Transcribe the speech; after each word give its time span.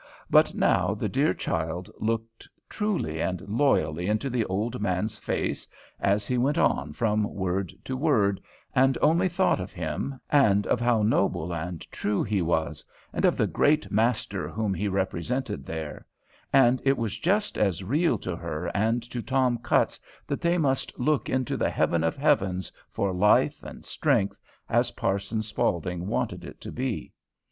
But 0.31 0.55
now 0.55 0.95
the 0.95 1.07
dear 1.07 1.31
child 1.31 1.91
looked 1.99 2.49
truly 2.69 3.19
and 3.21 3.39
loyally 3.41 4.07
into 4.07 4.31
the 4.31 4.43
old 4.45 4.81
man's 4.81 5.19
face, 5.19 5.67
as 5.99 6.25
he 6.25 6.39
went 6.39 6.57
on 6.57 6.91
from 6.91 7.31
word 7.31 7.71
to 7.83 7.95
word, 7.95 8.41
and 8.73 8.97
only 8.99 9.29
thought 9.29 9.59
of 9.59 9.73
him, 9.73 10.19
and 10.31 10.65
of 10.65 10.79
how 10.81 11.03
noble 11.03 11.53
and 11.53 11.81
true 11.91 12.23
he 12.23 12.41
was, 12.41 12.83
and 13.13 13.25
of 13.25 13.37
the 13.37 13.45
Great 13.45 13.91
Master 13.91 14.49
whom 14.49 14.73
he 14.73 14.87
represented 14.87 15.67
there, 15.67 16.07
and 16.51 16.81
it 16.83 16.97
was 16.97 17.19
just 17.19 17.55
as 17.59 17.83
real 17.83 18.17
to 18.17 18.35
her 18.35 18.75
and 18.75 19.03
to 19.03 19.21
Tom 19.21 19.59
Cutts 19.59 19.99
that 20.25 20.41
they 20.41 20.57
must 20.57 20.97
look 20.99 21.29
into 21.29 21.55
the 21.55 21.69
Heaven 21.69 22.03
of 22.03 22.15
heavens 22.15 22.71
for 22.89 23.13
life 23.13 23.61
and 23.61 23.85
strength, 23.85 24.41
as 24.67 24.89
Parson 24.93 25.43
Spaulding 25.43 26.07
wanted 26.07 26.43
it 26.43 26.59
to 26.61 26.71
be. 26.71 27.13